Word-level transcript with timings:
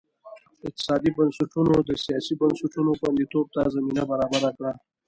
اقتصادي 0.67 1.09
بنسټونو 1.17 1.73
د 1.89 1.91
سیاسي 2.05 2.33
بنسټونو 2.41 2.91
خوندیتوب 2.99 3.45
ته 3.55 3.61
زمینه 3.75 4.03
برابره 4.11 4.49
کړه. 4.57 4.71